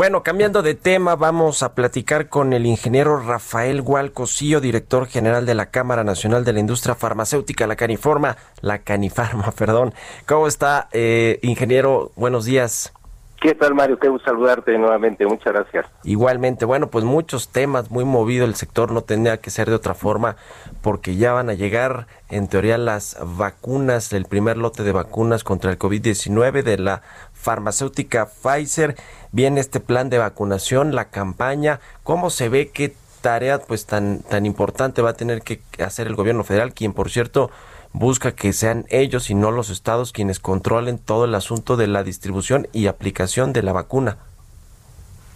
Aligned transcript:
Bueno, 0.00 0.22
cambiando 0.22 0.62
de 0.62 0.74
tema, 0.74 1.14
vamos 1.14 1.62
a 1.62 1.74
platicar 1.74 2.30
con 2.30 2.54
el 2.54 2.64
ingeniero 2.64 3.20
Rafael 3.20 3.82
Gualcocillo, 3.82 4.62
director 4.62 5.06
general 5.06 5.44
de 5.44 5.54
la 5.54 5.66
Cámara 5.66 6.04
Nacional 6.04 6.42
de 6.42 6.54
la 6.54 6.60
Industria 6.60 6.94
Farmacéutica, 6.94 7.66
la 7.66 7.76
Caniforma, 7.76 8.38
la 8.62 8.78
Canifarma, 8.78 9.52
perdón. 9.58 9.92
¿Cómo 10.26 10.46
está, 10.46 10.88
eh, 10.92 11.38
ingeniero? 11.42 12.12
Buenos 12.16 12.46
días. 12.46 12.94
¿Qué 13.40 13.54
tal, 13.54 13.74
Mario? 13.74 13.98
Qué 13.98 14.08
gusto 14.10 14.30
saludarte 14.30 14.76
nuevamente. 14.76 15.24
Muchas 15.26 15.54
gracias. 15.54 15.86
Igualmente, 16.04 16.66
bueno, 16.66 16.88
pues 16.88 17.06
muchos 17.06 17.48
temas, 17.48 17.90
muy 17.90 18.04
movido 18.04 18.44
el 18.44 18.54
sector, 18.54 18.92
no 18.92 19.00
tendría 19.00 19.38
que 19.38 19.48
ser 19.48 19.70
de 19.70 19.76
otra 19.76 19.94
forma, 19.94 20.36
porque 20.82 21.16
ya 21.16 21.32
van 21.32 21.48
a 21.48 21.54
llegar, 21.54 22.06
en 22.28 22.48
teoría, 22.48 22.76
las 22.76 23.16
vacunas, 23.36 24.12
el 24.12 24.26
primer 24.26 24.58
lote 24.58 24.82
de 24.82 24.92
vacunas 24.92 25.42
contra 25.42 25.70
el 25.70 25.78
COVID-19 25.78 26.62
de 26.62 26.78
la 26.78 27.00
farmacéutica 27.40 28.26
Pfizer. 28.26 28.96
Viene 29.32 29.60
este 29.60 29.80
plan 29.80 30.10
de 30.10 30.18
vacunación, 30.18 30.94
la 30.94 31.10
campaña. 31.10 31.80
¿Cómo 32.02 32.30
se 32.30 32.48
ve 32.48 32.70
qué 32.72 32.94
tarea 33.20 33.58
pues 33.58 33.86
tan, 33.86 34.22
tan 34.22 34.46
importante 34.46 35.02
va 35.02 35.10
a 35.10 35.14
tener 35.14 35.42
que 35.42 35.60
hacer 35.82 36.06
el 36.06 36.14
gobierno 36.14 36.44
federal, 36.44 36.72
quien 36.72 36.92
por 36.92 37.10
cierto 37.10 37.50
busca 37.92 38.32
que 38.32 38.52
sean 38.52 38.84
ellos 38.88 39.30
y 39.30 39.34
no 39.34 39.50
los 39.50 39.70
estados 39.70 40.12
quienes 40.12 40.38
controlen 40.38 40.98
todo 40.98 41.24
el 41.24 41.34
asunto 41.34 41.76
de 41.76 41.86
la 41.86 42.02
distribución 42.02 42.68
y 42.72 42.86
aplicación 42.86 43.52
de 43.52 43.62
la 43.62 43.72
vacuna. 43.72 44.16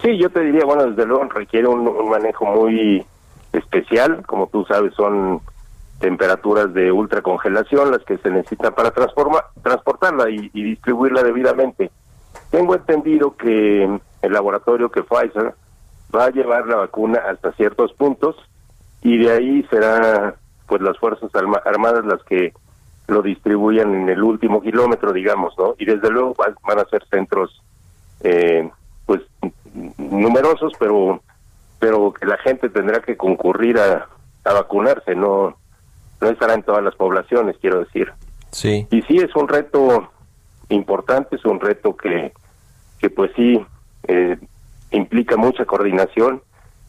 Sí, 0.02 0.18
yo 0.18 0.30
te 0.30 0.40
diría, 0.40 0.64
bueno, 0.64 0.84
desde 0.86 1.06
luego 1.06 1.24
requiere 1.24 1.66
un, 1.66 2.10
manejo 2.10 2.44
muy 2.44 3.04
especial, 3.52 4.24
como 4.26 4.48
tú 4.48 4.64
sabes, 4.66 4.92
son 4.94 5.40
temperaturas 5.98 6.72
de 6.74 6.92
ultracongelación 6.92 7.90
las 7.90 8.02
que 8.04 8.18
se 8.18 8.30
necesitan 8.30 8.74
para 8.74 8.90
transformar, 8.90 9.44
transportarla 9.62 10.28
y, 10.30 10.48
distribuirla 10.50 11.22
debidamente. 11.22 11.90
Tengo 12.50 12.74
entendido 12.74 13.36
que 13.36 14.00
el 14.22 14.32
laboratorio 14.32 14.90
que 14.90 15.02
Pfizer 15.02 15.54
va 16.14 16.26
a 16.26 16.30
llevar 16.30 16.66
la 16.66 16.76
vacuna 16.76 17.20
hasta 17.28 17.52
ciertos 17.52 17.92
puntos 17.92 18.36
y 19.02 19.18
de 19.18 19.32
ahí 19.32 19.62
será 19.70 20.34
pues 20.66 20.80
las 20.80 20.98
fuerzas 20.98 21.30
armadas 21.64 22.04
las 22.06 22.22
que 22.24 22.52
lo 23.06 23.20
distribuyan 23.22 23.94
en 23.94 24.08
el 24.08 24.22
último 24.22 24.62
kilómetro, 24.62 25.12
digamos, 25.12 25.54
¿no? 25.58 25.74
Y 25.78 25.84
desde 25.84 26.10
luego 26.10 26.34
van 26.36 26.78
a 26.78 26.84
ser 26.86 27.04
centros, 27.10 27.62
eh, 28.20 28.70
pues, 29.04 29.20
numerosos, 29.98 30.72
pero 30.78 31.20
pero 31.78 32.14
que 32.14 32.24
la 32.24 32.38
gente 32.38 32.70
tendrá 32.70 33.00
que 33.00 33.14
concurrir 33.14 33.78
a, 33.78 34.08
a 34.44 34.52
vacunarse, 34.54 35.14
no 35.14 35.54
no 36.24 36.30
estará 36.30 36.54
en 36.54 36.62
todas 36.62 36.82
las 36.82 36.94
poblaciones, 36.94 37.56
quiero 37.60 37.80
decir. 37.80 38.12
Sí. 38.50 38.86
Y 38.90 39.02
sí 39.02 39.18
es 39.18 39.34
un 39.36 39.46
reto 39.46 40.10
importante, 40.70 41.36
es 41.36 41.44
un 41.44 41.60
reto 41.60 41.96
que 41.96 42.32
que 42.98 43.10
pues 43.10 43.30
sí 43.36 43.62
eh, 44.08 44.38
implica 44.90 45.36
mucha 45.36 45.66
coordinación 45.66 46.40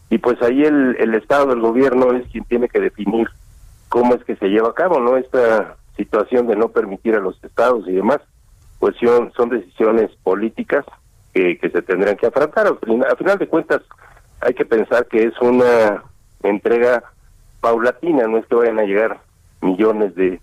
y 0.10 0.18
pues 0.20 0.42
ahí 0.42 0.64
el, 0.64 0.96
el 0.98 1.14
Estado, 1.14 1.52
el 1.52 1.60
gobierno 1.60 2.14
es 2.14 2.26
quien 2.32 2.46
tiene 2.46 2.70
que 2.70 2.80
definir 2.80 3.28
cómo 3.90 4.14
es 4.14 4.24
que 4.24 4.38
se 4.38 4.48
lleva 4.48 4.70
a 4.70 4.74
cabo, 4.74 5.02
¿no? 5.02 5.18
Esta 5.18 5.76
situación 5.98 6.48
de 6.48 6.56
no 6.56 6.70
permitir 6.70 7.16
a 7.16 7.20
los 7.20 7.44
estados 7.44 7.86
y 7.90 7.92
demás, 7.92 8.20
pues 8.80 8.96
son, 8.98 9.34
son 9.34 9.50
decisiones 9.50 10.10
políticas 10.24 10.86
que, 11.34 11.58
que 11.58 11.70
se 11.70 11.82
tendrán 11.82 12.16
que 12.16 12.28
afrontar. 12.28 12.68
Al 12.68 12.78
final, 12.80 13.12
a 13.12 13.16
final 13.18 13.38
de 13.38 13.48
cuentas, 13.50 13.82
hay 14.40 14.54
que 14.54 14.64
pensar 14.64 15.08
que 15.08 15.24
es 15.24 15.34
una 15.42 16.02
entrega 16.44 17.04
paulatina, 17.60 18.26
no 18.28 18.38
es 18.38 18.46
que 18.46 18.56
vayan 18.56 18.80
a 18.80 18.84
llegar 18.84 19.20
millones 19.66 20.16
de, 20.16 20.40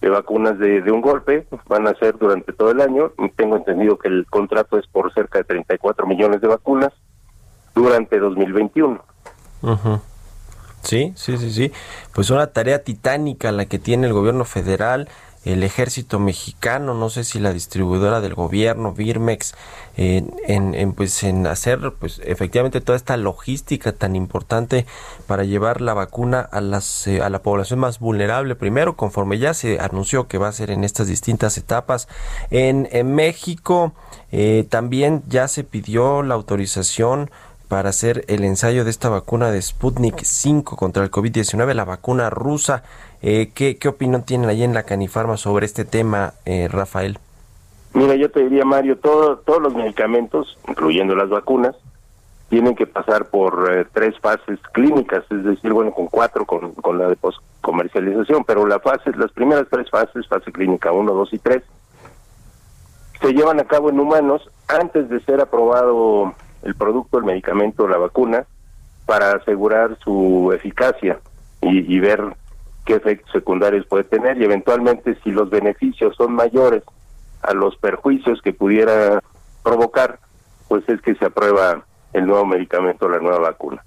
de 0.00 0.08
vacunas 0.08 0.58
de, 0.58 0.82
de, 0.82 0.92
un 0.92 1.00
golpe, 1.00 1.46
van 1.66 1.86
a 1.86 1.94
ser 1.94 2.18
durante 2.18 2.52
todo 2.52 2.70
el 2.70 2.80
año. 2.80 3.12
Tengo 3.36 3.56
entendido 3.56 3.98
que 3.98 4.08
el 4.08 4.26
contrato 4.26 4.78
es 4.78 4.86
por 4.86 5.12
cerca 5.14 5.38
de 5.38 5.44
34 5.44 6.06
millones 6.06 6.40
de 6.40 6.48
vacunas 6.48 6.92
durante 7.74 8.18
2021. 8.18 9.02
Ajá. 9.62 10.00
Sí, 10.82 11.14
sí, 11.16 11.38
sí, 11.38 11.50
sí. 11.50 11.72
Pues 12.14 12.30
una 12.30 12.48
tarea 12.48 12.82
titánica 12.82 13.50
la 13.52 13.64
que 13.64 13.78
tiene 13.78 14.06
el 14.06 14.12
gobierno 14.12 14.44
federal, 14.44 15.08
el 15.44 15.62
ejército 15.62 16.18
mexicano, 16.18 16.94
no 16.94 17.10
sé 17.10 17.24
si 17.24 17.38
la 17.38 17.52
distribuidora 17.52 18.20
del 18.20 18.34
gobierno, 18.34 18.92
Birmex, 18.92 19.54
en, 19.96 20.92
pues 20.92 21.22
en 21.22 21.46
hacer 21.46 21.92
pues 21.98 22.20
efectivamente 22.24 22.80
toda 22.80 22.96
esta 22.96 23.16
logística 23.16 23.92
tan 23.92 24.16
importante 24.16 24.86
para 25.26 25.44
llevar 25.44 25.80
la 25.80 25.94
vacuna 25.94 26.40
a 26.40 26.60
las 26.60 27.06
eh, 27.06 27.22
a 27.22 27.30
la 27.30 27.42
población 27.42 27.78
más 27.78 28.00
vulnerable 28.00 28.56
primero 28.56 28.96
conforme 28.96 29.38
ya 29.38 29.54
se 29.54 29.78
anunció 29.78 30.26
que 30.26 30.38
va 30.38 30.48
a 30.48 30.52
ser 30.52 30.70
en 30.72 30.82
estas 30.82 31.06
distintas 31.06 31.56
etapas 31.58 32.08
en, 32.50 32.88
en 32.90 33.14
México 33.14 33.92
eh, 34.32 34.66
también 34.68 35.22
ya 35.28 35.46
se 35.46 35.62
pidió 35.62 36.24
la 36.24 36.34
autorización 36.34 37.30
para 37.68 37.90
hacer 37.90 38.24
el 38.28 38.44
ensayo 38.44 38.84
de 38.84 38.90
esta 38.90 39.08
vacuna 39.08 39.50
de 39.50 39.60
Sputnik 39.60 40.22
5 40.22 40.76
contra 40.76 41.02
el 41.02 41.10
COVID-19, 41.10 41.72
la 41.74 41.84
vacuna 41.84 42.30
rusa. 42.30 42.82
Eh, 43.26 43.52
¿qué, 43.54 43.78
¿Qué 43.78 43.88
opinión 43.88 44.22
tienen 44.22 44.50
allí 44.50 44.64
en 44.64 44.74
la 44.74 44.82
Canifarma 44.82 45.38
sobre 45.38 45.64
este 45.64 45.86
tema, 45.86 46.34
eh, 46.44 46.68
Rafael? 46.70 47.18
Mira, 47.94 48.16
yo 48.16 48.30
te 48.30 48.42
diría, 48.42 48.66
Mario, 48.66 48.98
todo, 48.98 49.38
todos 49.38 49.62
los 49.62 49.74
medicamentos, 49.74 50.58
incluyendo 50.68 51.16
las 51.16 51.30
vacunas, 51.30 51.74
tienen 52.50 52.74
que 52.74 52.86
pasar 52.86 53.30
por 53.30 53.72
eh, 53.72 53.86
tres 53.94 54.14
fases 54.20 54.58
clínicas, 54.74 55.24
es 55.30 55.42
decir, 55.42 55.72
bueno, 55.72 55.92
con 55.92 56.08
cuatro 56.08 56.44
con, 56.44 56.72
con 56.72 56.98
la 56.98 57.08
de 57.08 57.16
comercialización, 57.62 58.44
pero 58.44 58.66
la 58.66 58.78
fase, 58.78 59.10
las 59.16 59.32
primeras 59.32 59.68
tres 59.70 59.88
fases, 59.88 60.28
fase 60.28 60.52
clínica 60.52 60.92
1, 60.92 61.10
2 61.10 61.32
y 61.32 61.38
3, 61.38 61.62
se 63.22 63.32
llevan 63.32 63.58
a 63.58 63.64
cabo 63.64 63.88
en 63.88 64.00
humanos 64.00 64.50
antes 64.68 65.08
de 65.08 65.18
ser 65.20 65.40
aprobado 65.40 66.34
el 66.62 66.74
producto, 66.74 67.16
el 67.16 67.24
medicamento, 67.24 67.88
la 67.88 67.96
vacuna, 67.96 68.44
para 69.06 69.32
asegurar 69.32 69.96
su 70.04 70.52
eficacia 70.54 71.20
y, 71.62 71.98
ver 71.98 72.22
qué 72.84 72.94
efectos 72.94 73.32
secundarios 73.32 73.86
puede 73.86 74.04
tener 74.04 74.40
y 74.40 74.44
eventualmente 74.44 75.18
si 75.22 75.30
los 75.30 75.50
beneficios 75.50 76.16
son 76.16 76.34
mayores 76.34 76.82
a 77.42 77.52
los 77.54 77.76
perjuicios 77.76 78.40
que 78.42 78.52
pudiera 78.52 79.22
provocar, 79.62 80.18
pues 80.68 80.88
es 80.88 81.00
que 81.00 81.14
se 81.14 81.26
aprueba 81.26 81.84
el 82.12 82.26
nuevo 82.26 82.46
medicamento, 82.46 83.08
la 83.08 83.18
nueva 83.18 83.38
vacuna. 83.38 83.84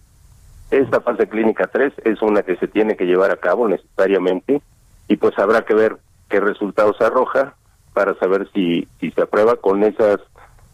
Esta 0.70 1.00
fase 1.02 1.28
clínica 1.28 1.68
3 1.68 1.94
es 2.04 2.22
una 2.22 2.44
que 2.44 2.58
se 2.58 2.68
tiene 2.68 2.98
que 2.98 3.06
llevar 3.06 3.32
a 3.32 3.38
cabo 3.38 3.68
necesariamente 3.68 4.62
y 5.08 5.16
pues 5.16 5.38
habrá 5.40 5.64
que 5.64 5.74
ver 5.74 5.98
qué 6.30 6.40
resultados 6.40 7.00
arroja 7.02 7.56
para 7.94 8.14
saber 8.16 8.50
si, 8.54 8.88
si 9.00 9.12
se 9.12 9.22
aprueba 9.22 9.56
con 9.56 9.84
esas 9.84 10.20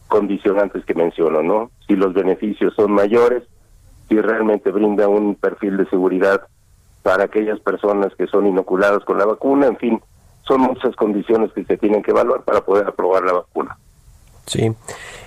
condicionantes 0.07 0.83
que 0.85 0.95
menciono, 0.95 1.41
¿no? 1.41 1.71
Si 1.87 1.95
los 1.95 2.13
beneficios 2.13 2.73
son 2.75 2.91
mayores, 2.91 3.43
si 4.09 4.19
realmente 4.19 4.71
brinda 4.71 5.07
un 5.07 5.35
perfil 5.35 5.77
de 5.77 5.89
seguridad 5.89 6.47
para 7.03 7.25
aquellas 7.25 7.59
personas 7.59 8.13
que 8.17 8.25
son 8.27 8.47
inoculadas 8.47 9.03
con 9.03 9.17
la 9.17 9.25
vacuna, 9.25 9.67
en 9.67 9.77
fin, 9.77 10.01
son 10.47 10.61
muchas 10.61 10.95
condiciones 10.95 11.51
que 11.53 11.63
se 11.65 11.77
tienen 11.77 12.01
que 12.01 12.11
evaluar 12.11 12.41
para 12.43 12.61
poder 12.61 12.87
aprobar 12.87 13.23
la 13.23 13.33
vacuna. 13.33 13.77
Sí. 14.45 14.73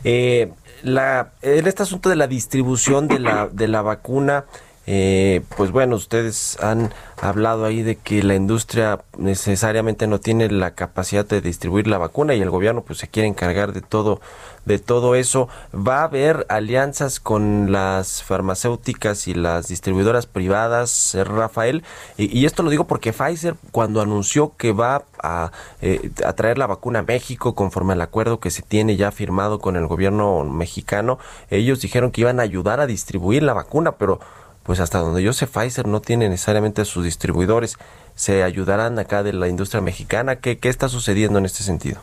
Eh, 0.04 0.52
en 0.82 1.66
este 1.66 1.82
asunto 1.82 2.08
de 2.08 2.16
la 2.16 2.26
distribución 2.26 3.08
de 3.08 3.18
la, 3.18 3.48
de 3.48 3.68
la 3.68 3.82
vacuna, 3.82 4.44
Eh, 4.86 5.42
pues 5.56 5.72
bueno, 5.72 5.96
ustedes 5.96 6.58
han 6.62 6.94
hablado 7.20 7.64
ahí 7.64 7.82
de 7.82 7.96
que 7.96 8.22
la 8.22 8.36
industria 8.36 9.00
necesariamente 9.18 10.06
no 10.06 10.20
tiene 10.20 10.48
la 10.48 10.72
capacidad 10.72 11.26
de 11.26 11.40
distribuir 11.40 11.88
la 11.88 11.98
vacuna 11.98 12.34
y 12.34 12.40
el 12.40 12.50
gobierno 12.50 12.82
pues 12.82 13.00
se 13.00 13.08
quiere 13.08 13.28
encargar 13.28 13.72
de 13.72 13.80
todo 13.80 14.20
de 14.66 14.78
todo 14.78 15.14
eso. 15.14 15.48
¿Va 15.74 16.00
a 16.00 16.04
haber 16.04 16.44
alianzas 16.50 17.20
con 17.20 17.72
las 17.72 18.22
farmacéuticas 18.22 19.28
y 19.28 19.34
las 19.34 19.68
distribuidoras 19.68 20.26
privadas, 20.26 21.14
eh, 21.14 21.24
Rafael? 21.24 21.82
Y, 22.18 22.44
esto 22.44 22.62
lo 22.62 22.70
digo 22.70 22.84
porque 22.86 23.12
Pfizer, 23.12 23.54
cuando 23.70 24.02
anunció 24.02 24.52
que 24.56 24.72
va 24.72 25.04
a, 25.22 25.52
eh, 25.80 26.10
a, 26.24 26.32
traer 26.34 26.58
la 26.58 26.66
vacuna 26.66 26.98
a 26.98 27.02
México 27.02 27.54
conforme 27.54 27.94
al 27.94 28.00
acuerdo 28.02 28.40
que 28.40 28.50
se 28.50 28.62
tiene 28.62 28.96
ya 28.96 29.10
firmado 29.12 29.60
con 29.60 29.76
el 29.76 29.86
gobierno 29.86 30.44
mexicano, 30.44 31.18
ellos 31.48 31.80
dijeron 31.80 32.10
que 32.10 32.20
iban 32.22 32.40
a 32.40 32.42
ayudar 32.42 32.80
a 32.80 32.86
distribuir 32.86 33.42
la 33.42 33.54
vacuna, 33.54 33.92
pero 33.92 34.20
pues 34.66 34.80
hasta 34.80 34.98
donde 34.98 35.22
yo 35.22 35.32
sé, 35.32 35.46
Pfizer 35.46 35.86
no 35.86 36.00
tiene 36.00 36.28
necesariamente 36.28 36.82
a 36.82 36.84
sus 36.84 37.04
distribuidores. 37.04 37.78
¿Se 38.14 38.42
ayudarán 38.42 38.98
acá 38.98 39.22
de 39.22 39.32
la 39.32 39.48
industria 39.48 39.80
mexicana? 39.80 40.36
¿Qué, 40.36 40.58
qué 40.58 40.68
está 40.68 40.88
sucediendo 40.88 41.38
en 41.38 41.44
este 41.44 41.62
sentido? 41.62 42.00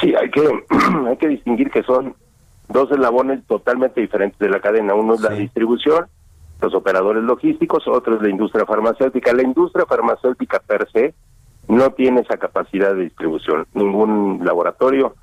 Sí, 0.00 0.14
hay 0.14 0.30
que, 0.30 0.40
hay 1.08 1.16
que 1.16 1.28
distinguir 1.28 1.70
que 1.70 1.82
son 1.84 2.14
dos 2.68 2.90
eslabones 2.90 3.46
totalmente 3.46 4.00
diferentes 4.00 4.38
de 4.38 4.48
la 4.48 4.60
cadena. 4.60 4.94
Uno 4.94 5.14
es 5.14 5.20
la 5.20 5.30
distribución, 5.30 6.06
los 6.60 6.74
operadores 6.74 7.22
logísticos, 7.22 7.86
otro 7.86 8.16
es 8.16 8.22
la 8.22 8.30
industria 8.30 8.66
farmacéutica. 8.66 9.32
La 9.32 9.42
industria 9.42 9.86
farmacéutica 9.86 10.58
per 10.60 10.88
se 10.90 11.14
no 11.68 11.90
tiene 11.90 12.22
esa 12.22 12.36
capacidad 12.36 12.94
de 12.94 13.04
distribución. 13.04 13.66
Ningún 13.74 14.40
laboratorio, 14.44 15.14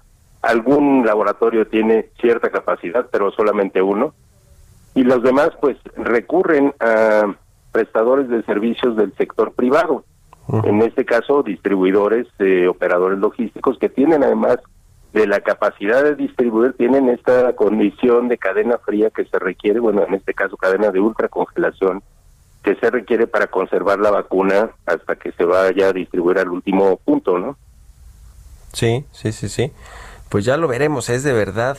algún 0.42 1.06
laboratorio 1.06 1.68
tiene 1.68 2.10
cierta 2.22 2.50
capacidad, 2.50 3.08
pero 3.12 3.32
solamente 3.32 3.82
uno. 3.82 4.14
Y 4.96 5.04
los 5.04 5.24
demás, 5.24 5.52
pues, 5.62 5.78
recurren 5.96 6.74
a 6.80 7.36
prestadores 7.72 8.30
de 8.30 8.44
servicios 8.44 8.96
del 8.96 9.14
sector 9.16 9.54
privado 9.54 10.04
en 10.64 10.82
este 10.82 11.06
caso 11.06 11.44
distribuidores, 11.44 12.28
eh, 12.40 12.68
operadores 12.68 13.20
logísticos 13.20 13.78
que 13.78 13.90
tienen 13.90 14.24
además 14.24 14.58
de 15.14 15.28
la 15.28 15.42
capacidad 15.42 16.04
de 16.04 16.16
distribuir, 16.16 16.74
tienen 16.74 17.10
esta 17.10 17.56
condición 17.56 18.28
de 18.28 18.38
cadena 18.38 18.78
fría 18.80 19.10
que 19.10 19.26
se 19.26 19.38
requiere, 19.40 19.80
bueno, 19.80 20.04
en 20.08 20.16
este 20.16 20.34
caso 20.34 20.58
cadena 20.58 20.92
de 20.92 21.00
ultracongelación, 21.00 22.02
que 22.64 22.76
se 22.76 22.90
requiere 22.90 23.28
para 23.28 23.48
conservar 23.48 24.00
la 24.00 24.12
vacuna 24.12 24.72
hasta 24.86 25.16
que 25.16 25.32
se 25.34 25.46
vaya 25.46 25.90
a 25.90 25.94
distribuir 25.94 26.40
al 26.40 26.50
último 26.50 26.98
punto, 26.98 27.38
¿no? 27.38 27.58
Sí, 28.74 29.06
sí, 29.12 29.32
sí, 29.32 29.50
sí. 29.50 29.72
Pues 30.30 30.46
ya 30.46 30.58
lo 30.58 30.68
veremos, 30.68 31.10
es 31.10 31.24
de 31.24 31.34
verdad 31.34 31.78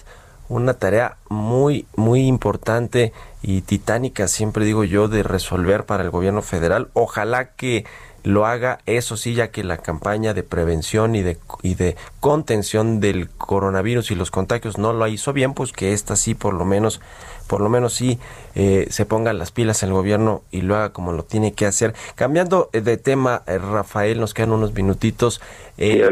una 0.50 0.74
tarea 0.74 1.16
muy, 1.28 1.86
muy 1.96 2.26
importante 2.26 3.12
y 3.40 3.62
titánica, 3.62 4.28
siempre 4.28 4.64
digo 4.64 4.84
yo, 4.84 5.06
de 5.08 5.22
resolver 5.22 5.86
para 5.86 6.02
el 6.02 6.10
gobierno 6.10 6.42
federal. 6.42 6.88
Ojalá 6.92 7.52
que 7.52 7.86
lo 8.24 8.46
haga, 8.46 8.80
eso 8.84 9.16
sí, 9.16 9.34
ya 9.34 9.50
que 9.50 9.64
la 9.64 9.78
campaña 9.78 10.34
de 10.34 10.42
prevención 10.42 11.14
y 11.14 11.22
de, 11.22 11.38
y 11.62 11.74
de 11.74 11.96
contención 12.18 13.00
del 13.00 13.30
coronavirus 13.30 14.10
y 14.10 14.14
los 14.14 14.30
contagios 14.30 14.76
no 14.76 14.92
lo 14.92 15.06
hizo 15.06 15.32
bien, 15.32 15.54
pues 15.54 15.72
que 15.72 15.92
esta 15.92 16.16
sí 16.16 16.34
por 16.34 16.52
lo 16.52 16.64
menos, 16.64 17.00
por 17.46 17.60
lo 17.60 17.68
menos 17.68 17.94
sí 17.94 18.18
eh, 18.56 18.88
se 18.90 19.06
pongan 19.06 19.38
las 19.38 19.52
pilas 19.52 19.82
el 19.84 19.92
gobierno 19.92 20.42
y 20.50 20.62
lo 20.62 20.76
haga 20.76 20.92
como 20.92 21.12
lo 21.12 21.22
tiene 21.22 21.52
que 21.52 21.64
hacer. 21.64 21.94
Cambiando 22.16 22.68
de 22.72 22.96
tema, 22.96 23.42
eh, 23.46 23.58
Rafael, 23.58 24.20
nos 24.20 24.34
quedan 24.34 24.52
unos 24.52 24.74
minutitos. 24.74 25.40
Eh, 25.78 26.10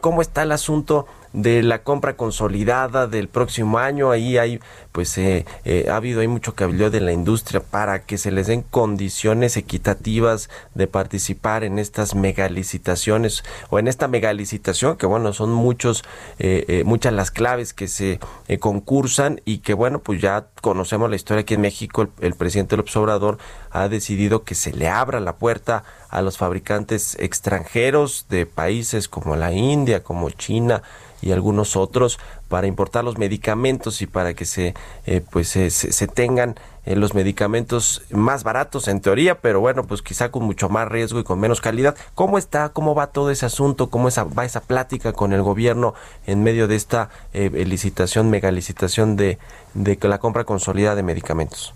¿cómo, 0.00 0.22
está 0.22 0.42
el 0.42 0.52
asunto 0.52 1.06
de 1.32 1.62
la 1.62 1.82
compra 1.82 2.16
consolidada 2.16 3.06
del 3.06 3.28
próximo 3.28 3.78
año. 3.78 4.10
Ahí 4.10 4.38
hay, 4.38 4.60
pues, 4.92 5.16
eh, 5.18 5.44
eh, 5.64 5.86
ha 5.90 5.96
habido 5.96 6.20
hay 6.20 6.28
mucho 6.28 6.54
cabildo 6.54 6.90
de 6.90 7.00
la 7.00 7.12
industria 7.12 7.60
para 7.60 8.04
que 8.04 8.18
se 8.18 8.30
les 8.30 8.46
den 8.46 8.62
condiciones 8.62 9.56
equitativas 9.56 10.48
de 10.74 10.86
participar 10.86 11.64
en 11.64 11.78
estas 11.78 12.14
megalicitaciones 12.14 13.44
o 13.70 13.78
en 13.78 13.88
esta 13.88 14.08
megalicitación, 14.08 14.96
que 14.96 15.06
bueno, 15.06 15.32
son 15.32 15.52
muchos, 15.52 16.04
eh, 16.38 16.82
muchas 16.84 17.12
las 17.12 17.30
claves 17.30 17.72
que 17.72 17.88
se 17.88 18.20
concursan 18.60 19.40
y 19.44 19.58
que 19.58 19.74
bueno, 19.74 20.00
pues 20.00 20.20
ya 20.20 20.46
conocemos 20.60 21.10
la 21.10 21.16
historia 21.16 21.42
aquí 21.42 21.54
en 21.54 21.60
México. 21.60 22.02
El, 22.02 22.10
el 22.20 22.34
presidente 22.34 22.76
López 22.76 22.96
Obrador 22.96 23.38
ha 23.70 23.88
decidido 23.88 24.44
que 24.44 24.54
se 24.54 24.72
le 24.72 24.88
abra 24.88 25.20
la 25.20 25.36
puerta 25.36 25.84
a 26.08 26.22
los 26.22 26.38
fabricantes 26.38 27.16
extranjeros 27.18 28.26
de 28.28 28.46
países 28.46 29.08
como 29.08 29.36
la 29.36 29.52
India, 29.52 30.02
como 30.02 30.30
China, 30.30 30.82
y 31.20 31.32
algunos 31.32 31.76
otros 31.76 32.18
para 32.48 32.66
importar 32.66 33.04
los 33.04 33.18
medicamentos 33.18 34.02
y 34.02 34.06
para 34.06 34.34
que 34.34 34.44
se 34.44 34.74
eh, 35.06 35.20
pues 35.30 35.48
se, 35.48 36.06
tengan 36.08 36.56
eh, 36.86 36.96
los 36.96 37.14
medicamentos 37.14 38.02
más 38.10 38.44
baratos 38.44 38.88
en 38.88 39.00
teoría 39.00 39.40
pero 39.40 39.60
bueno 39.60 39.84
pues 39.84 40.02
quizá 40.02 40.30
con 40.30 40.44
mucho 40.44 40.68
más 40.68 40.88
riesgo 40.88 41.20
y 41.20 41.24
con 41.24 41.40
menos 41.40 41.60
calidad. 41.60 41.96
Cómo 42.14 42.38
está 42.38 42.70
cómo 42.70 42.94
va 42.94 43.08
todo 43.08 43.30
ese 43.30 43.46
asunto 43.46 43.90
cómo 43.90 44.08
esa, 44.08 44.24
va 44.24 44.44
esa 44.44 44.60
plática 44.60 45.12
con 45.12 45.32
el 45.32 45.42
gobierno 45.42 45.94
en 46.26 46.42
medio 46.42 46.68
de 46.68 46.76
esta 46.76 47.10
eh, 47.32 47.50
licitación 47.66 48.30
mega 48.30 48.50
licitación 48.50 49.16
de 49.16 49.38
de 49.74 49.98
la 50.02 50.18
compra 50.18 50.44
consolidada 50.44 50.96
de 50.96 51.02
medicamentos 51.02 51.74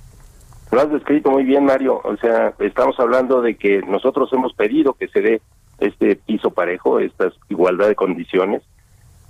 lo 0.73 0.81
has 0.81 0.91
descrito 0.91 1.31
muy 1.31 1.45
bien 1.45 1.65
Mario 1.65 2.01
o 2.03 2.17
sea 2.17 2.55
estamos 2.59 2.99
hablando 2.99 3.41
de 3.41 3.57
que 3.57 3.83
nosotros 3.83 4.33
hemos 4.33 4.53
pedido 4.55 4.95
que 4.95 5.09
se 5.09 5.21
dé 5.21 5.43
este 5.79 6.17
piso 6.17 6.51
parejo 6.51 6.99
esta 6.99 7.33
igualdad 7.49 7.89
de 7.89 7.95
condiciones 7.95 8.63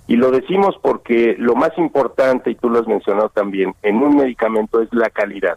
y 0.07 0.15
lo 0.15 0.31
decimos 0.31 0.75
porque 0.81 1.35
lo 1.37 1.55
más 1.55 1.77
importante, 1.77 2.51
y 2.51 2.55
tú 2.55 2.69
lo 2.69 2.79
has 2.79 2.87
mencionado 2.87 3.29
también, 3.29 3.73
en 3.83 3.97
un 3.97 4.17
medicamento 4.17 4.81
es 4.81 4.89
la 4.91 5.09
calidad. 5.09 5.55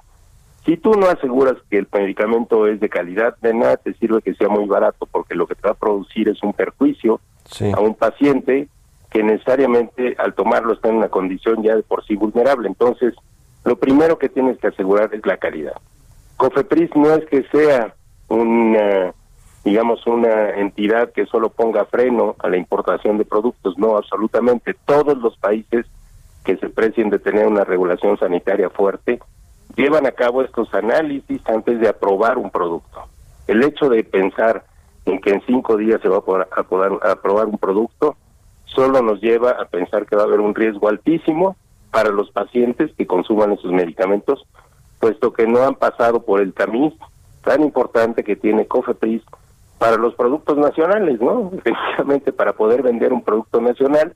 Si 0.65 0.77
tú 0.77 0.95
no 0.95 1.07
aseguras 1.07 1.57
que 1.71 1.79
el 1.79 1.89
medicamento 1.93 2.67
es 2.67 2.81
de 2.81 2.89
calidad, 2.89 3.37
de 3.41 3.55
nada 3.55 3.77
te 3.77 3.95
sirve 3.95 4.23
que 4.23 4.35
sea 4.35 4.49
muy 4.49 4.67
barato, 4.67 5.07
porque 5.07 5.35
lo 5.35 5.47
que 5.47 5.55
te 5.55 5.63
va 5.63 5.73
a 5.73 5.75
producir 5.75 6.29
es 6.29 6.43
un 6.43 6.53
perjuicio 6.53 7.21
a 7.75 7.81
un 7.81 7.95
paciente 7.95 8.69
que 9.11 9.23
necesariamente 9.23 10.17
al 10.19 10.35
tomarlo 10.35 10.73
está 10.73 10.89
en 10.89 10.97
una 10.97 11.09
condición 11.09 11.63
ya 11.63 11.77
de 11.77 11.83
por 11.83 12.05
sí 12.05 12.17
vulnerable. 12.17 12.69
Entonces, 12.69 13.15
lo 13.67 13.77
primero 13.77 14.19
que 14.19 14.31
tienes 14.31 14.59
que 14.59 14.69
asegurar 14.69 15.13
es 15.13 15.27
la 15.27 15.37
calidad. 15.37 15.75
Cofepris 16.39 16.95
no 16.97 17.15
es 17.15 17.27
que 17.27 17.43
sea 17.53 17.95
un 18.29 18.77
digamos, 19.67 20.07
una 20.07 20.51
entidad 20.51 21.11
que 21.11 21.27
solo 21.27 21.49
ponga 21.49 21.85
freno 21.87 22.37
a 22.39 22.49
la 22.49 22.57
importación 22.57 23.19
de 23.19 23.25
productos, 23.25 23.77
no, 23.77 23.97
absolutamente. 23.97 24.77
Todos 24.87 25.19
los 25.19 25.37
países 25.39 25.85
que 26.45 26.57
se 26.57 26.69
precien 26.69 27.11
de 27.11 27.19
tener 27.19 27.49
una 27.49 27.65
regulación 27.65 28.17
sanitaria 28.17 28.71
fuerte 28.71 29.19
llevan 29.75 30.07
a 30.07 30.13
cabo 30.13 30.43
estos 30.43 30.73
análisis 30.73 31.43
antes 31.49 31.81
de 31.81 31.89
aprobar 31.89 32.39
un 32.39 32.51
producto. 32.51 33.09
El 33.49 33.65
hecho 33.65 33.89
de 33.89 34.05
pensar 34.05 34.65
en 35.05 35.21
que 35.21 35.31
en 35.31 35.43
cinco 35.47 35.77
días 35.77 36.01
se 36.01 36.09
va 36.09 36.19
a 36.19 36.21
poder, 36.21 36.47
a 36.57 36.63
poder 36.63 36.93
aprobar 37.03 37.47
un 37.47 37.59
producto 37.59 38.17
solo 38.67 39.03
nos 39.03 39.21
lleva 39.21 39.51
a 39.51 39.65
pensar 39.65 40.07
que 40.07 40.15
va 40.15 40.23
a 40.23 40.27
haber 40.27 40.39
un 40.39 40.55
riesgo 40.55 40.89
altísimo 40.89 41.57
para 41.97 42.11
los 42.11 42.31
pacientes 42.31 42.93
que 42.95 43.07
consuman 43.07 43.53
esos 43.53 43.73
medicamentos, 43.73 44.47
puesto 45.01 45.33
que 45.33 45.47
no 45.47 45.63
han 45.63 45.77
pasado 45.77 46.27
por 46.27 46.43
el 46.43 46.53
tamiz 46.53 46.93
tan 47.43 47.63
importante 47.63 48.23
que 48.23 48.37
tiene 48.37 48.67
COFEPRIS 48.67 49.23
para 49.79 49.97
los 49.97 50.15
productos 50.15 50.59
nacionales, 50.59 51.23
¿no? 51.23 51.51
Efectivamente, 51.57 52.35
para 52.35 52.53
poder 52.53 52.83
vender 52.83 53.15
un 53.15 53.23
producto 53.23 53.63
nacional, 53.63 54.15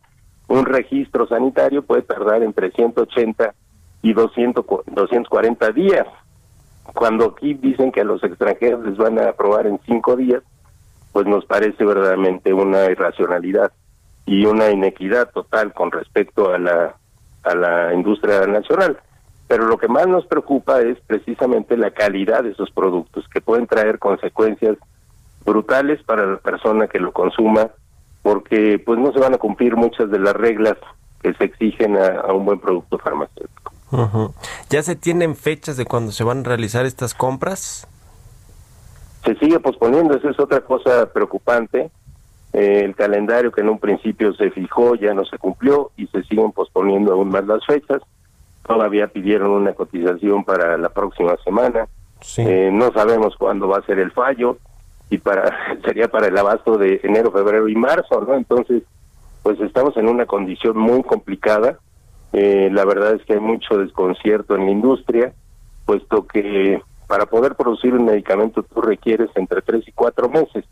un 0.49 0.67
registro 0.67 1.27
sanitario 1.27 1.81
puede 1.81 2.03
tardar 2.03 2.43
entre 2.43 2.71
180 2.71 3.55
y 4.03 4.13
200, 4.13 4.63
240 4.85 5.73
días. 5.73 6.07
Cuando 6.95 7.35
aquí 7.35 7.55
dicen 7.55 7.93
que 7.93 8.03
a 8.03 8.05
los 8.05 8.23
extranjeros 8.23 8.85
les 8.85 8.99
van 8.99 9.19
a 9.19 9.31
aprobar 9.31 9.67
en 9.67 9.81
cinco 9.87 10.17
días, 10.17 10.43
pues 11.13 11.27
nos 11.27 11.47
parece 11.47 11.83
verdaderamente 11.83 12.53
una 12.53 12.91
irracionalidad 12.91 13.73
y 14.27 14.45
una 14.45 14.69
inequidad 14.69 15.31
total 15.31 15.73
con 15.73 15.91
respecto 15.91 16.53
a 16.53 16.59
la, 16.59 17.00
a 17.43 17.55
la 17.55 17.95
industria 17.95 18.47
nacional. 18.47 18.99
Pero 19.49 19.67
lo 19.67 19.79
que 19.79 19.89
más 19.89 20.07
nos 20.07 20.27
preocupa 20.27 20.81
es 20.81 20.99
precisamente 21.07 21.77
la 21.77 21.91
calidad 21.91 22.45
de 22.45 22.51
esos 22.51 22.71
productos, 22.71 23.27
que 23.29 23.41
pueden 23.41 23.67
traer 23.67 23.99
consecuencias 23.99 24.77
brutales 25.45 26.03
para 26.05 26.27
la 26.27 26.37
persona 26.37 26.87
que 26.87 27.01
lo 27.01 27.13
consuma, 27.13 27.71
porque 28.23 28.81
pues 28.85 28.99
no 28.99 29.13
se 29.13 29.19
van 29.19 29.35
a 29.35 29.39
cumplir 29.39 29.77
muchas 29.77 30.11
de 30.11 30.19
las 30.19 30.35
reglas 30.35 30.77
que 31.23 31.35
se 31.35 31.45
exigen 31.45 31.97
a, 31.97 32.33
un 32.33 32.45
buen 32.45 32.61
producto 32.61 32.99
farmacéutico. 32.99 33.73
¿Ya 34.69 34.83
se 34.83 34.95
tienen 34.95 35.35
fechas 35.35 35.77
de 35.77 35.85
cuando 35.85 36.13
se 36.13 36.23
van 36.23 36.41
a 36.41 36.43
realizar 36.45 36.87
estas 36.87 37.15
compras? 37.15 37.89
Se 39.25 39.35
sigue 39.35 39.59
posponiendo, 39.59 40.17
esa 40.17 40.31
es 40.31 40.39
otra 40.39 40.61
cosa 40.61 41.07
preocupante. 41.13 41.91
Eh, 42.53 42.83
el 42.85 42.97
calendario 42.97 43.53
que 43.53 43.61
en 43.61 43.69
un 43.69 43.79
principio 43.79 44.33
se 44.35 44.51
fijó 44.51 44.97
ya 44.97 45.15
no 45.15 45.25
se 45.25 45.39
cumplió 45.39 45.93
y 45.97 46.07
se 46.09 46.23
siguen 46.25 46.53
posponiendo 46.53 47.13
aún 47.13 47.29
más 47.29 47.47
las 47.47 47.65
fechas. 47.65 48.03
Todavía 48.67 49.07
pidieron 49.09 49.51
una 49.51 49.73
cotización 49.73 50.45
para 50.45 50.77
la 50.77 50.89
próxima 50.89 51.37
semana. 51.45 51.89
Eh, 52.37 52.71
no 52.73 52.93
sabemos 52.93 53.37
cuándo 53.37 53.69
va 53.69 53.79
a 53.79 53.87
ser 53.87 53.99
el 53.99 54.11
fallo 54.11 54.59
y 55.09 55.19
para 55.19 55.79
sería 55.85 56.09
para 56.09 56.27
el 56.27 56.37
abasto 56.37 56.77
de 56.77 57.01
enero, 57.03 57.31
febrero 57.31 57.69
y 57.69 57.77
marzo, 57.77 58.21
¿no? 58.21 58.35
Entonces, 58.35 58.83
pues 59.43 59.61
estamos 59.61 59.97
en 59.97 60.09
una 60.09 60.27
condición 60.27 60.77
muy 60.77 61.03
complicada. 61.03 61.79
Eh, 62.33 62.69
la 62.73 62.85
verdad 62.85 63.15
es 63.15 63.25
que 63.25 63.35
hay 63.35 63.41
mucho 63.41 63.79
desconcierto 63.79 64.55
en 64.55 64.67
la 64.67 64.71
industria, 64.71 65.33
puesto 65.85 66.27
que 66.27 66.81
para 67.07 67.27
poder 67.27 67.57
producir 67.57 67.93
un 67.95 68.05
medicamento 68.05 68.63
tú 68.63 68.81
requieres 68.81 69.31
entre 69.35 69.63
tres 69.63 69.87
y 69.89 69.93
cuatro 69.93 70.29
meses. 70.29 70.65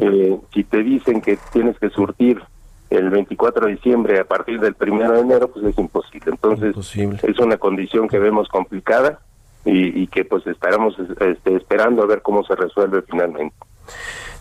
Eh, 0.00 0.38
si 0.52 0.64
te 0.64 0.82
dicen 0.82 1.20
que 1.20 1.38
tienes 1.52 1.78
que 1.78 1.90
surtir 1.90 2.42
el 2.90 3.10
24 3.10 3.66
de 3.66 3.72
diciembre 3.72 4.20
a 4.20 4.24
partir 4.24 4.60
del 4.60 4.76
1 4.78 5.12
de 5.12 5.20
enero, 5.20 5.48
pues 5.48 5.64
es 5.64 5.78
imposible. 5.78 6.32
Entonces, 6.32 6.68
Imposible. 6.68 7.18
es 7.22 7.38
una 7.38 7.56
condición 7.56 8.08
que 8.08 8.18
vemos 8.18 8.48
complicada 8.48 9.20
y, 9.64 10.02
y 10.02 10.06
que 10.06 10.24
pues 10.24 10.46
estaremos 10.46 10.96
este, 10.98 11.56
esperando 11.56 12.02
a 12.02 12.06
ver 12.06 12.22
cómo 12.22 12.44
se 12.44 12.54
resuelve 12.54 13.02
finalmente. 13.02 13.56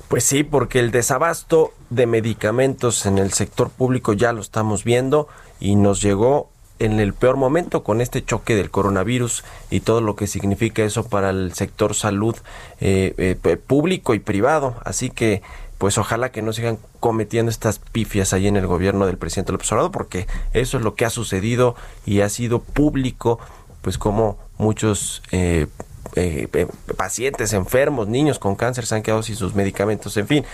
Pues 0.07 0.23
sí, 0.25 0.43
porque 0.43 0.79
el 0.79 0.91
desabasto 0.91 1.71
de 1.89 2.05
medicamentos 2.05 3.05
en 3.05 3.17
el 3.17 3.31
sector 3.31 3.69
público 3.71 4.13
ya 4.13 4.33
lo 4.33 4.41
estamos 4.41 4.83
viendo 4.83 5.27
y 5.59 5.75
nos 5.75 6.01
llegó 6.01 6.49
en 6.85 6.99
el 6.99 7.13
peor 7.13 7.37
momento 7.37 7.83
con 7.83 8.01
este 8.01 8.23
choque 8.23 8.55
del 8.55 8.69
coronavirus 8.69 9.43
y 9.69 9.79
todo 9.79 10.01
lo 10.01 10.15
que 10.15 10.27
significa 10.27 10.83
eso 10.83 11.07
para 11.07 11.29
el 11.29 11.53
sector 11.53 11.95
salud 11.95 12.35
eh, 12.81 13.13
eh, 13.17 13.35
p- 13.41 13.57
público 13.57 14.13
y 14.13 14.19
privado. 14.19 14.75
Así 14.83 15.09
que 15.09 15.41
pues 15.77 15.97
ojalá 15.97 16.31
que 16.31 16.41
no 16.41 16.53
sigan 16.53 16.77
cometiendo 17.01 17.49
estas 17.49 17.79
pifias 17.79 18.31
ahí 18.31 18.47
en 18.47 18.55
el 18.55 18.67
gobierno 18.67 19.05
del 19.05 19.17
presidente 19.17 19.51
López 19.51 19.69
Obrador, 19.73 19.91
porque 19.91 20.27
eso 20.53 20.77
es 20.77 20.83
lo 20.83 20.95
que 20.95 21.03
ha 21.03 21.09
sucedido 21.09 21.75
y 22.05 22.21
ha 22.21 22.29
sido 22.29 22.59
público, 22.59 23.39
pues 23.81 23.97
como 23.97 24.37
muchos 24.57 25.21
eh, 25.31 25.67
eh, 26.15 26.47
eh, 26.53 26.67
pacientes 26.95 27.51
enfermos, 27.51 28.07
niños 28.07 28.39
con 28.39 28.55
cáncer 28.55 28.85
se 28.85 28.95
han 28.95 29.03
quedado 29.03 29.23
sin 29.23 29.35
sus 29.35 29.55
medicamentos, 29.55 30.15
en 30.15 30.27
fin. 30.27 30.45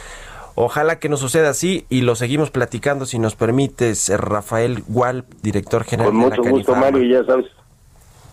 Ojalá 0.62 1.00
que 1.00 1.08
no 1.08 1.16
suceda 1.16 1.51
así 1.51 1.86
y 1.88 2.01
lo 2.01 2.16
seguimos 2.16 2.51
platicando 2.51 3.06
si 3.06 3.18
nos 3.18 3.34
permites, 3.38 4.10
eh, 4.10 4.18
Rafael 4.18 4.84
Gual, 4.89 5.24
director 5.42 5.86
general 5.86 6.12
Con 6.12 6.20
de 6.20 6.30
la 6.30 6.36
mucho 6.36 6.50
gusto. 6.50 6.75
Mario, 6.75 7.01
y 7.01 7.12
ya 7.13 7.24
sabes, 7.24 7.46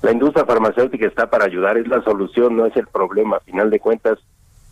la 0.03 0.11
industria 0.11 0.45
farmacéutica 0.45 1.07
está 1.07 1.31
para 1.31 1.45
ayudar, 1.45 1.79
es 1.79 1.87
la 1.87 2.03
solución, 2.03 2.57
no 2.57 2.67
es 2.67 2.77
el 2.77 2.89
problema. 2.89 3.37
A 3.37 3.41
final 3.41 3.71
de 3.71 3.79
cuentas, 3.79 4.19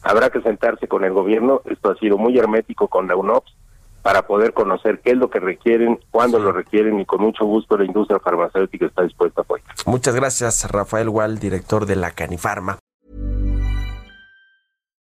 habrá 0.03 0.31
que 0.31 0.41
sentarse 0.41 0.89
con 0.89 1.05
el 1.05 1.13
gobierno, 1.13 1.63
esto 1.67 1.93
ha 1.93 1.97
sido 1.99 2.19
muy 2.19 2.37
hermético 2.37 2.89
con 2.89 3.07
la 3.07 3.15
UNOPS, 3.15 3.55
para 4.03 4.27
poder 4.27 4.53
conocer 4.53 4.99
qué 4.99 5.13
es 5.13 5.17
lo 5.17 5.31
que 5.31 5.39
requieren, 5.39 6.01
cuándo 6.11 6.41
lo 6.41 6.51
requieren, 6.51 6.99
y 6.99 7.05
con 7.05 7.23
mucho 7.23 7.45
gusto 7.45 7.79
la 7.79 7.85
industria 7.85 8.19
farmacéutica 8.19 8.87
está 8.87 9.05
dispuesta 9.05 9.43
a 9.43 9.45
apoyar. 9.45 9.69
Muchas 9.87 10.17
gracias, 10.17 10.69
Rafael 10.69 11.09
Gual, 11.09 11.39
director 11.39 11.87
de 11.87 11.95
la 11.95 12.11
Canifarma. 12.11 12.81